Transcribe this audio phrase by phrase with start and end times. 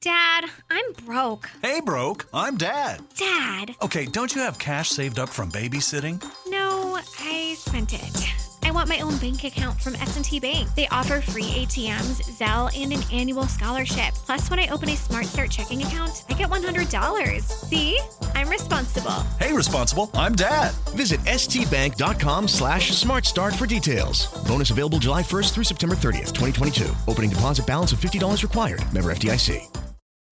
[0.00, 1.50] Dad, I'm broke.
[1.60, 2.26] Hey, broke.
[2.32, 3.00] I'm Dad.
[3.16, 3.74] Dad.
[3.82, 6.22] Okay, don't you have cash saved up from babysitting?
[6.46, 8.32] No, I spent it.
[8.62, 10.72] I want my own bank account from S&T Bank.
[10.76, 14.14] They offer free ATMs, Zelle, and an annual scholarship.
[14.14, 17.42] Plus, when I open a Smart Start checking account, I get $100.
[17.42, 17.98] See?
[18.36, 19.10] I'm responsible.
[19.40, 20.10] Hey, responsible.
[20.14, 20.74] I'm Dad.
[20.94, 24.26] Visit stbank.com slash smartstart for details.
[24.46, 26.86] Bonus available July 1st through September 30th, 2022.
[27.08, 28.80] Opening deposit balance of $50 required.
[28.94, 29.87] Member FDIC.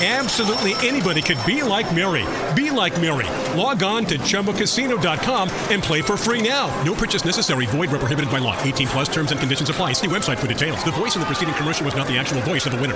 [0.00, 2.24] Absolutely anybody could be like Mary.
[2.54, 3.26] Be like Mary.
[3.58, 6.68] Log on to ChumbaCasino.com and play for free now.
[6.84, 7.66] No purchase necessary.
[7.66, 8.56] Void where prohibited by law.
[8.62, 9.94] 18 plus terms and conditions apply.
[9.94, 10.84] See website for details.
[10.84, 12.94] The voice in the preceding commercial was not the actual voice of the winner.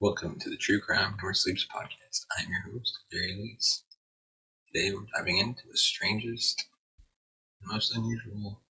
[0.00, 2.24] Welcome to the True Crime Never Sleeps podcast.
[2.38, 3.84] I'm your host, Jerry Lees.
[4.72, 6.64] Today we're diving into the strangest
[7.66, 8.62] most unusual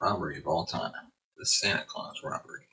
[0.00, 0.92] robbery of all time,
[1.36, 2.66] the Santa Claus robbery.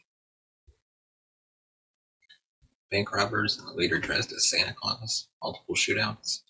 [2.92, 6.42] Bank robbers and later dressed as Santa Claus, multiple shootouts,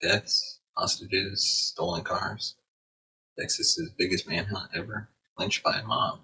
[0.00, 2.56] deaths, hostages, stolen cars,
[3.38, 6.20] Texas's biggest manhunt ever, lynched by a mob.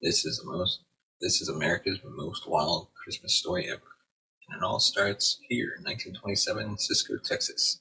[0.00, 0.80] This is the most
[1.20, 3.96] this is America's most wild Christmas story ever,
[4.48, 7.80] and it all starts here in 1927 Cisco, Texas.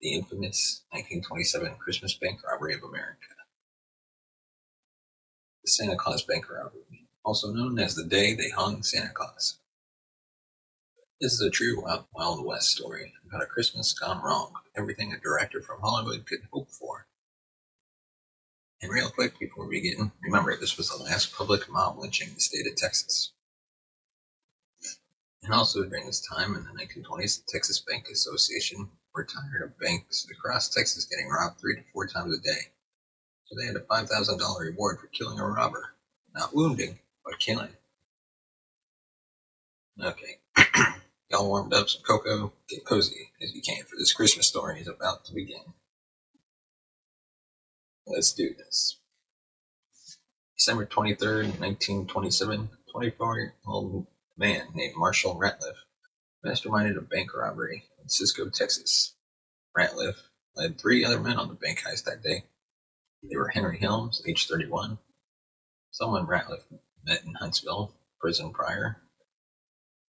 [0.00, 3.36] The infamous 1927 Christmas bank robbery of America.
[5.62, 9.58] The Santa Claus bank robbery, also known as the day they hung Santa Claus.
[11.20, 11.84] This is a true
[12.14, 16.70] Wild, West story about a Christmas gone wrong, everything a director from Hollywood could hope
[16.70, 17.06] for.
[18.80, 22.34] And real quick before we begin, remember this was the last public mob lynching in
[22.34, 23.32] the state of Texas.
[25.44, 29.78] And also during this time in the 1920s, the Texas Bank Association were tired of
[29.78, 32.72] banks across Texas getting robbed three to four times a day.
[33.44, 35.94] So they had a $5,000 reward for killing a robber.
[36.34, 37.76] Not wounding, but killing.
[40.02, 40.38] Okay.
[41.30, 42.52] Y'all warmed up some cocoa.
[42.68, 45.62] Get cozy as you can for this Christmas story is about to begin.
[48.06, 48.98] Let's do this.
[50.58, 54.06] December 23rd, 1927, 24 year old
[54.36, 55.76] man named Marshall Ratliff
[56.44, 59.14] masterminded a bank robbery in Cisco, Texas.
[59.76, 60.16] Ratliff
[60.56, 62.44] led three other men on the bank heist that day.
[63.22, 64.98] They were Henry Helms, age 31,
[65.90, 66.62] someone Ratliff
[67.04, 69.02] met in Huntsville, prison prior.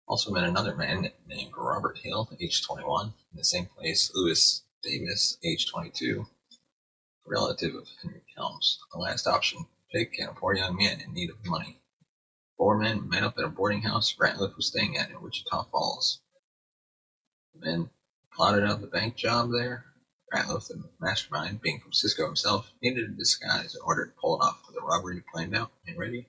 [0.08, 5.38] Also met another man named Robert Hill, age 21, in the same place, Louis Davis,
[5.44, 6.26] age 22,
[7.26, 11.30] relative of Henry Helms, the last option pick and a poor young man in need
[11.30, 11.80] of money.
[12.58, 16.22] Four men met up at a boarding house Ratliff was staying at in Wichita Falls.
[17.54, 17.90] The men
[18.34, 19.86] plotted out the bank job there.
[20.34, 24.44] Ratliff, the mastermind, being from Cisco himself, needed a disguise in order to pull it
[24.44, 26.28] off for the robbery planned out and ready.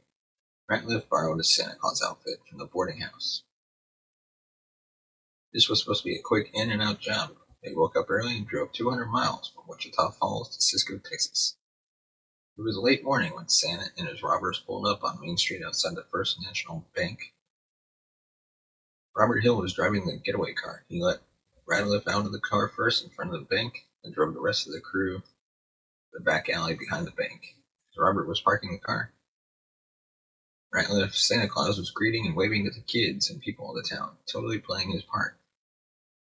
[0.70, 3.43] Ratliff borrowed a Santa Claus outfit from the boarding house.
[5.52, 8.37] This was supposed to be a quick in and out job, they woke up early
[8.37, 11.56] and drove 200 miles from Wichita Falls to Cisco, Texas.
[12.58, 15.96] It was late morning when Santa and his robbers pulled up on Main Street outside
[15.96, 17.32] the First National Bank.
[19.17, 20.84] Robert Hill was driving the getaway car.
[20.88, 21.20] He let
[21.67, 24.67] Ratliff out of the car first in front of the bank, then drove the rest
[24.67, 25.25] of the crew to
[26.12, 27.56] the back alley behind the bank.
[27.96, 29.13] Robert was parking the car,
[30.74, 34.16] Ratliff Santa Claus was greeting and waving to the kids and people of the town,
[34.26, 35.38] totally playing his part,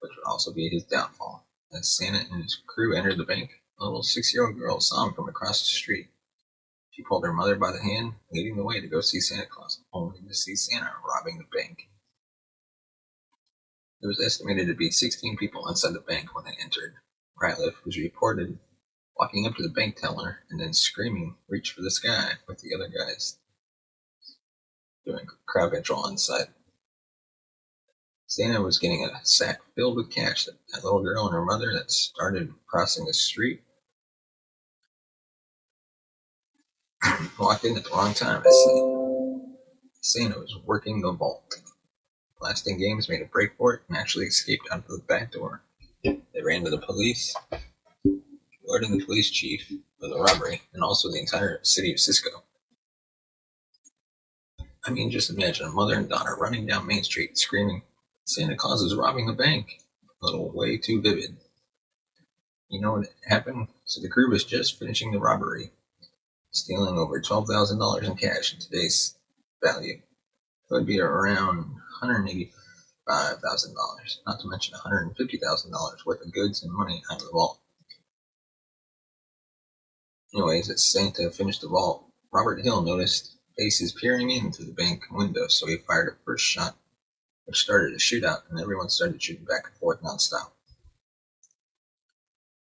[0.00, 1.46] which would also be his downfall.
[1.72, 5.30] As Santa and his crew entered the bank, a little six-year-old girl saw him from
[5.30, 6.08] across the street.
[6.90, 9.80] She pulled her mother by the hand, leading the way to go see Santa Claus,
[9.90, 11.88] only to see Santa robbing the bank.
[14.02, 16.96] There was estimated to be 16 people inside the bank when they entered.
[17.42, 18.58] Ratliff was reported
[19.18, 22.74] walking up to the bank teller and then screaming, Reach for the sky, with the
[22.74, 23.38] other guys
[25.06, 26.49] doing crowd control inside.
[28.26, 31.73] Santa was getting a sack filled with cash that that little girl and her mother
[31.73, 33.62] that started crossing the street
[37.38, 38.43] walked in at the wrong time.
[38.44, 38.93] I see.
[40.00, 41.55] Santa was working the vault.
[42.41, 45.62] Blasingames made a break for it and actually escaped out of the back door.
[46.05, 47.35] They ran to the police,
[48.69, 49.70] alerting the police chief
[50.03, 52.43] of the robbery and also the entire city of Cisco.
[54.86, 57.82] I mean, just imagine a mother and daughter running down Main Street screaming,
[58.24, 59.80] Santa Claus is robbing the bank.
[60.22, 61.36] A little way too vivid.
[62.68, 63.68] You know what happened?
[63.84, 65.72] So the crew was just finishing the robbery,
[66.52, 69.16] stealing over $12,000 in cash in today's
[69.62, 69.94] value.
[69.94, 72.50] It would be around $185,000,
[74.26, 77.60] not to mention $150,000 worth of goods and money out of the vault.
[80.34, 85.03] Anyways, as Santa finished the vault, Robert Hill noticed faces peering in through the bank
[85.11, 86.76] window, so he fired a first shot,
[87.44, 90.53] which started a shootout, and everyone started shooting back and forth nonstop.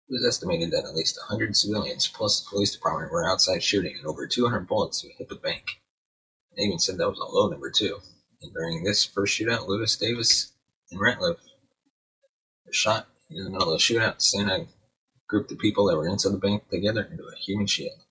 [0.07, 3.95] It was estimated that at least 100 civilians plus the police department were outside shooting,
[3.97, 5.81] and over 200 bullets hit the bank.
[6.55, 7.99] They even said that was a low number, too.
[8.41, 10.53] And during this first shootout, Louis Davis
[10.91, 11.37] and Ratliff
[12.65, 14.21] were shot in the middle of the shootout.
[14.21, 14.67] Santa
[15.27, 18.04] grouped the people that were inside the bank together into a human shield.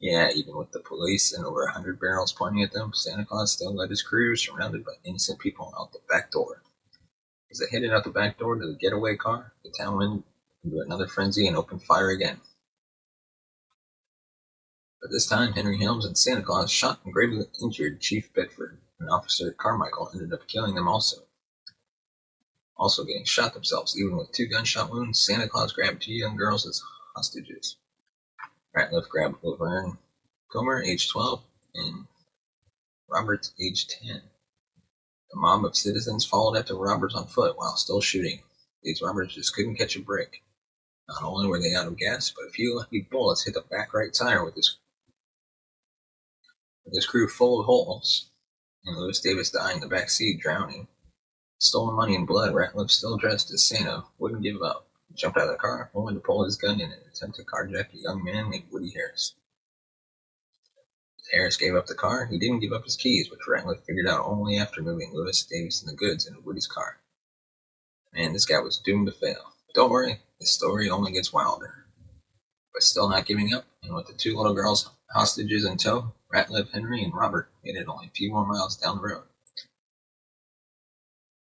[0.00, 3.52] Yeah, even with the police and over a hundred barrels pointing at them, Santa Claus
[3.52, 6.62] still led his crew, surrounded by innocent people, out the back door.
[7.50, 10.24] As they headed out the back door to the getaway car, the town went
[10.64, 12.40] into another frenzy and opened fire again.
[15.02, 19.10] But this time, Henry Helms and Santa Claus shot and gravely injured Chief Bedford, and
[19.10, 21.24] Officer Carmichael ended up killing them also.
[22.76, 26.66] Also getting shot themselves, even with two gunshot wounds, Santa Claus grabbed two young girls
[26.66, 26.82] as
[27.14, 27.76] hostages.
[28.76, 29.98] Ratliff grabbed Laverne
[30.52, 31.42] Comer, age 12,
[31.74, 32.06] and
[33.08, 34.22] Roberts, age 10.
[35.30, 38.40] The mob of citizens followed after Roberts on foot while still shooting.
[38.82, 40.42] These robbers just couldn't catch a break.
[41.08, 43.92] Not only were they out of gas, but a few lucky bullets hit the back
[43.94, 44.78] right tire with his
[46.84, 48.30] with his crew full of holes,
[48.84, 50.88] and Louis Davis dying in the back seat, drowning.
[51.58, 54.89] Stolen money and blood, Ratliff, still dressed as Santa, wouldn't give up.
[55.20, 57.92] Jumped out of the car, only to pull his gun in an attempt to carjack
[57.92, 59.34] a young man named Woody Harris.
[61.30, 64.24] Harris gave up the car, he didn't give up his keys, which Ratliff figured out
[64.24, 67.00] only after moving Louis Davis and the goods into Woody's car.
[68.14, 69.52] Man, this guy was doomed to fail.
[69.66, 71.84] But don't worry, this story only gets wilder.
[72.72, 76.70] But still not giving up, and with the two little girls hostages in tow, Ratliff,
[76.72, 79.24] Henry, and Robert made it only a few more miles down the road.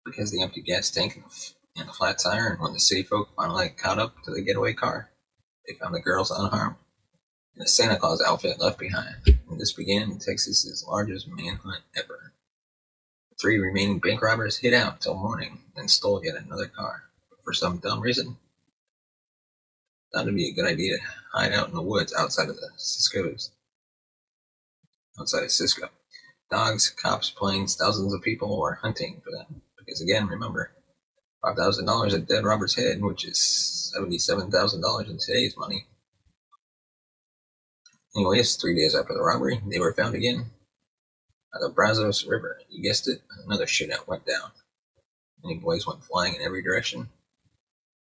[0.03, 3.03] Because the empty gas tank and the, and the flat tire, and when the city
[3.03, 5.11] folk finally caught up to the getaway car,
[5.67, 6.75] they found the girls unharmed,
[7.55, 9.15] and the Santa Claus outfit left behind.
[9.49, 12.33] And this began Texas's largest manhunt ever.
[13.29, 17.03] The three remaining bank robbers hid out till morning, then stole yet another car.
[17.29, 18.37] But for some dumb reason,
[20.13, 22.69] thought it'd be a good idea to hide out in the woods outside of the
[22.77, 23.51] Cisco's
[25.19, 25.89] outside of Cisco.
[26.49, 29.61] Dogs, cops, planes, thousands of people were hunting for them.
[29.77, 30.71] Because again, remember,
[31.41, 35.87] five thousand dollars at Dead Robert's head, which is seventy-seven thousand dollars in today's money.
[38.15, 40.45] Anyways, three days after the robbery, they were found again
[41.53, 42.59] at the Brazos River.
[42.69, 44.51] You guessed it, another shootout went down.
[45.43, 47.09] Many boys went flying in every direction.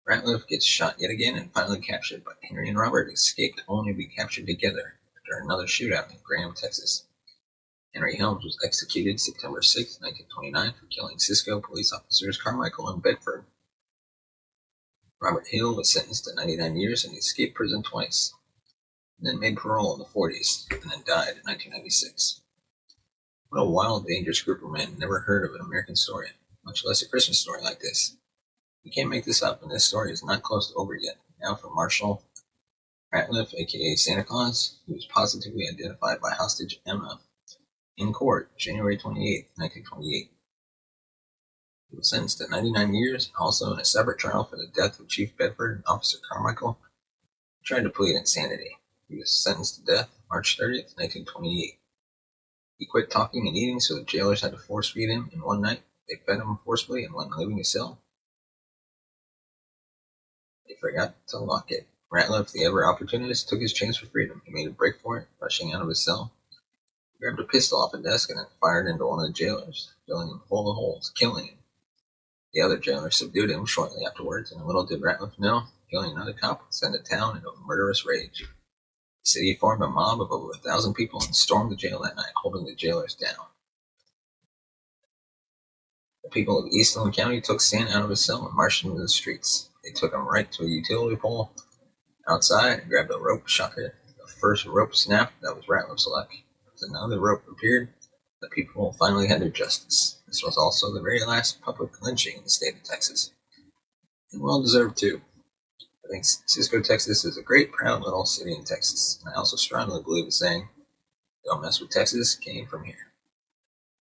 [0.10, 3.98] Ratliff gets shot yet again and finally captured, but Henry and Robert escaped only to
[3.98, 7.06] be captured together after another shootout in Graham, Texas.
[7.94, 13.46] Henry Helms was executed September 6, 1929, for killing Cisco police officers Carmichael and Bedford.
[15.22, 18.34] Robert Hill was sentenced to 99 years and he escaped prison twice,
[19.20, 22.42] and then made parole in the 40s, and then died in 1996.
[23.50, 24.96] What a wild, dangerous group of men.
[24.98, 26.30] Never heard of an American story,
[26.66, 28.18] much less a Christmas story like this.
[28.84, 31.18] You can't make this up, and this story is not close to over yet.
[31.40, 32.24] Now for Marshall
[33.14, 37.20] Ratliff, aka Santa Claus, who was positively identified by hostage Emma
[37.98, 40.32] in court January 28, 1928.
[41.90, 45.08] He was sentenced to 99 years, also in a separate trial for the death of
[45.08, 46.80] Chief Bedford and Officer Carmichael.
[47.60, 48.78] He tried to plead insanity.
[49.08, 51.80] He was sentenced to death March 30th, 1928.
[52.80, 55.62] He quit talking and eating, so the jailers had to force feed him, and one
[55.62, 58.02] night they fed him forcefully, and when leaving his cell,
[60.68, 61.88] they forgot to lock it.
[62.12, 64.42] Ratliff, the ever opportunist, took his chance for freedom.
[64.46, 66.32] He made a break for it, rushing out of his cell.
[67.24, 70.28] Grabbed a pistol off a desk and then fired into one of the jailers, filling
[70.28, 71.58] him full of holes, killing him.
[72.54, 76.34] The other jailer subdued him shortly afterwards, and a little did Ratliff know, killing another
[76.34, 78.42] cop would send the town into a murderous rage.
[78.42, 82.18] The city formed a mob of over a thousand people and stormed the jail that
[82.18, 83.46] night, holding the jailers down.
[86.26, 89.02] The people of Eastland County took Santa out of his cell and marched him to
[89.02, 89.70] the streets.
[89.82, 91.54] They took him right to a utility pole
[92.28, 93.96] outside grabbed a rope, shot it.
[94.20, 96.30] The first rope snapped, that was Ratliff's luck.
[96.84, 97.94] As another rope appeared,
[98.42, 100.22] the people finally had their justice.
[100.28, 103.32] This was also the very last public lynching in the state of Texas.
[104.34, 105.22] And well deserved too.
[105.80, 109.20] I think Cisco, Texas is a great, proud little city in Texas.
[109.24, 110.68] And I also strongly believe the saying,
[111.46, 113.14] don't mess with Texas, came from here.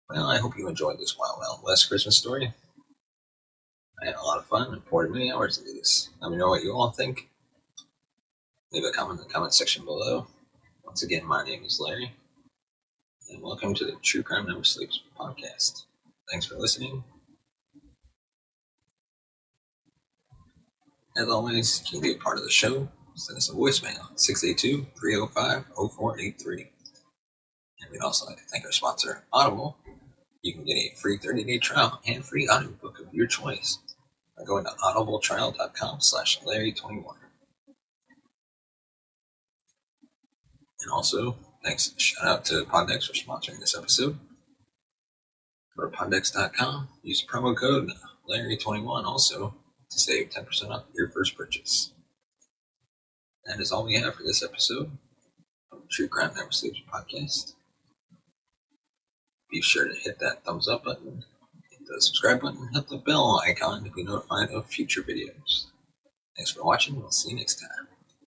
[0.08, 2.54] Well, I hope you enjoyed this Wild Wild West Christmas story.
[4.02, 6.10] I had a lot of fun and poured many hours into this.
[6.22, 7.30] Let me know what you all think.
[8.72, 10.28] Leave a comment in the comment section below.
[10.84, 12.12] Once again, my name is Larry,
[13.32, 15.84] and welcome to the True Crime Never Sleeps podcast.
[16.32, 17.04] Thanks for listening.
[21.16, 22.88] As always, you can be a part of the show.
[23.16, 26.72] Send us a voicemail 682 305 0483.
[27.82, 29.78] And we'd also like to thank our sponsor, Audible.
[30.42, 33.78] You can get a free 30 day trial and free audiobook of your choice
[34.38, 37.16] by going to audibletrial.com slash Larry21.
[40.82, 41.38] And also,
[41.70, 44.18] thanks, shout out to Pod Decks for sponsoring this episode.
[45.78, 47.92] Go to poddecks.com, use promo code
[48.28, 49.54] Larry21 also
[49.92, 51.94] to save 10% off your first purchase.
[53.46, 54.90] That is all we have for this episode
[55.72, 57.54] of True Crime Never Sleeps podcast.
[59.52, 61.24] Be sure to hit that thumbs up button,
[61.70, 65.68] hit the subscribe button, hit the bell icon to be notified of future videos.
[66.36, 67.00] Thanks for watching.
[67.00, 67.99] We'll see you next time.